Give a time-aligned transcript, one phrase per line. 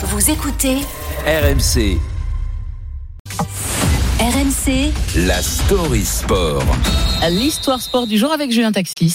[0.00, 0.76] Vous écoutez
[1.26, 1.98] RMC,
[4.38, 4.92] RMC
[5.26, 6.62] la story sport.
[7.28, 9.14] L'histoire sport du jour avec Julien Taxis.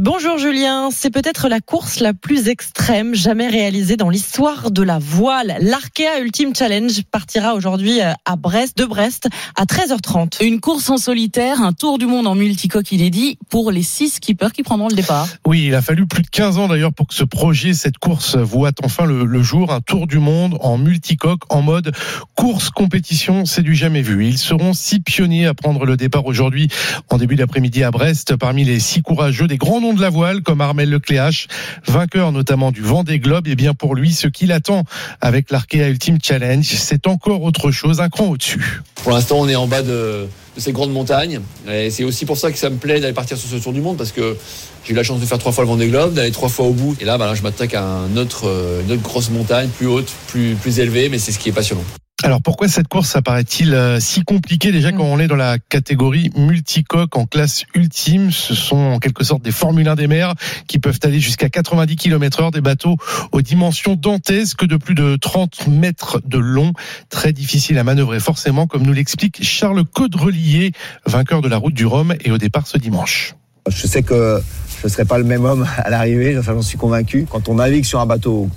[0.00, 5.00] Bonjour Julien, c'est peut-être la course la plus extrême jamais réalisée dans l'histoire de la
[5.00, 5.56] voile.
[5.60, 10.44] L'Arkea Ultimate Challenge partira aujourd'hui euh, à Brest, de Brest, à 13h30.
[10.44, 14.52] Une course en solitaire, un tour du monde en multicoque inédit pour les six skippers
[14.54, 15.26] qui prendront le départ.
[15.44, 18.36] Oui, il a fallu plus de 15 ans d'ailleurs pour que ce projet, cette course
[18.36, 19.72] voit enfin le, le jour.
[19.72, 21.92] Un tour du monde en multicoque, en mode
[22.36, 24.24] course compétition, c'est du jamais vu.
[24.24, 26.68] Ils seront six pionniers à prendre le départ aujourd'hui
[27.08, 28.36] en début d'après-midi à Brest.
[28.36, 31.48] Parmi les six courageux, des grands noms de la voile comme Armel Lecléache,
[31.86, 33.48] vainqueur notamment du Vendée Globe.
[33.48, 34.84] Et bien pour lui, ce qu'il attend
[35.20, 38.82] avec l'Arkea Ultimate Challenge, c'est encore autre chose, un cran au-dessus.
[39.02, 41.40] Pour l'instant, on est en bas de, ces grandes montagnes.
[41.70, 43.80] Et c'est aussi pour ça que ça me plaît d'aller partir sur ce tour du
[43.80, 44.36] monde parce que
[44.84, 46.72] j'ai eu la chance de faire trois fois le Vendée Globe, d'aller trois fois au
[46.72, 46.96] bout.
[47.00, 51.08] Et là, voilà, je m'attaque à euh, une autre grosse montagne, plus haute, plus élevée,
[51.08, 51.84] mais c'est ce qui est passionnant.
[52.22, 56.30] Alors pourquoi cette course apparaît-il euh, si compliquée déjà quand on est dans la catégorie
[56.36, 58.30] multicoque en classe ultime?
[58.30, 60.34] Ce sont en quelque sorte des Formule 1 des mers
[60.66, 62.96] qui peuvent aller jusqu'à 90 km heure, des bateaux
[63.32, 66.74] aux dimensions dantesques de plus de 30 mètres de long,
[67.08, 70.72] très difficile à manœuvrer forcément comme nous l'explique Charles Caudrelier,
[71.06, 73.34] vainqueur de la route du Rhum et au départ ce dimanche.
[73.66, 74.42] Je sais que
[74.80, 77.26] je ne serai pas le même homme à l'arrivée, enfin, j'en suis convaincu.
[77.30, 78.50] Quand on navigue sur un bateau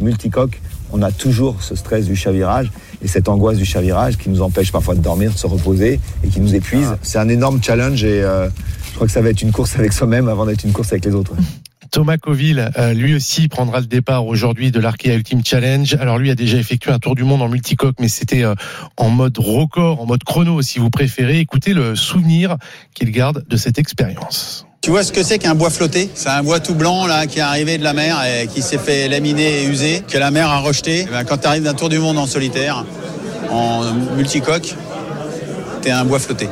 [0.00, 0.60] multicoque,
[0.92, 2.70] on a toujours ce stress du chavirage
[3.02, 6.28] et cette angoisse du chavirage qui nous empêche parfois de dormir, de se reposer et
[6.28, 6.96] qui nous épuise.
[7.02, 8.48] C'est un énorme challenge et euh,
[8.88, 11.04] je crois que ça va être une course avec soi-même avant d'être une course avec
[11.04, 11.32] les autres.
[11.90, 15.94] Thomas Coville, euh, lui aussi prendra le départ aujourd'hui de l'Arkea Ultimate Challenge.
[16.00, 18.54] Alors lui a déjà effectué un tour du monde en multicoque, mais c'était euh,
[18.96, 21.40] en mode record, en mode chrono si vous préférez.
[21.40, 22.56] Écoutez le souvenir
[22.94, 24.66] qu'il garde de cette expérience.
[24.82, 26.10] Tu vois ce que c'est qu'un bois flotté?
[26.12, 28.78] C'est un bois tout blanc là qui est arrivé de la mer et qui s'est
[28.78, 31.02] fait laminer et user, que la mer a rejeté.
[31.02, 32.84] Et ben, quand tu arrives d'un tour du monde en solitaire,
[33.48, 34.74] en multicoque,
[35.82, 36.48] t'es un bois flotté.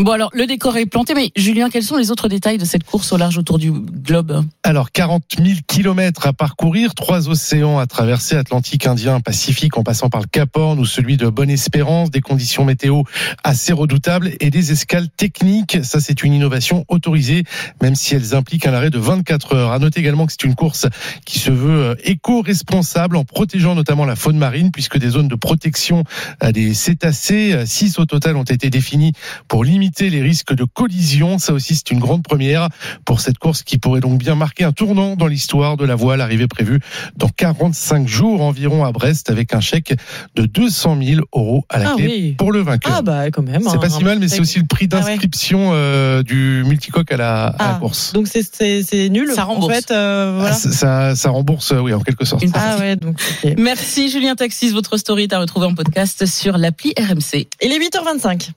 [0.00, 2.82] Bon alors, le décor est planté, mais Julien, quels sont les autres détails de cette
[2.82, 7.86] course au large autour du globe Alors 40 000 kilomètres à parcourir, trois océans à
[7.86, 12.22] traverser, Atlantique, Indien, Pacifique, en passant par le Cap Horn ou celui de Bonne-Espérance, des
[12.22, 13.02] conditions météo
[13.44, 15.84] assez redoutables et des escales techniques.
[15.84, 17.44] Ça, c'est une innovation autorisée,
[17.82, 19.72] même si elles impliquent un arrêt de 24 heures.
[19.72, 20.86] À noter également que c'est une course
[21.26, 25.34] qui se veut euh, éco-responsable en protégeant notamment la faune marine, puisque des zones de
[25.34, 26.04] protection
[26.42, 29.12] euh, des cétacés, euh, six au total, ont été définies
[29.48, 31.38] pour limiter les risques de collision.
[31.38, 32.68] Ça aussi, c'est une grande première
[33.04, 36.20] pour cette course qui pourrait donc bien marquer un tournant dans l'histoire de la voile.
[36.20, 36.80] Arrivée prévue
[37.16, 39.94] dans 45 jours environ à Brest avec un chèque
[40.34, 42.34] de 200 000 euros à la Ah clé oui.
[42.38, 42.92] pour le vainqueur.
[42.98, 43.62] Ah bah quand même.
[43.62, 45.02] c'est un- pas si mal, mais c'est aussi le prix Ah ouais.
[45.02, 48.12] d'inscription euh, du multicoque à la, à la Ah, course.
[48.12, 49.30] Donc c'est- nul.
[49.34, 49.72] Ça rembourse.
[49.72, 50.54] En fait, euh, voilà.
[50.54, 52.44] Ah, ça, ça, ça rembourse, euh, oui, en quelque sorte.
[52.54, 53.16] Ah ouais, donc.
[53.58, 57.48] Merci Julien Taxis, votre story est à retrouver en podcast sur l'appli RMC.
[57.62, 58.52] Il est 8h25.